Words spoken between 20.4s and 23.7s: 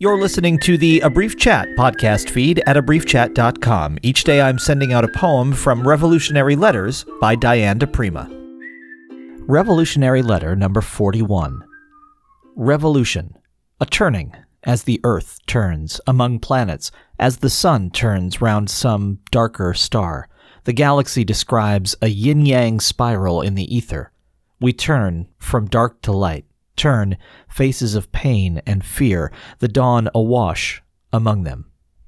The galaxy describes a yin yang spiral in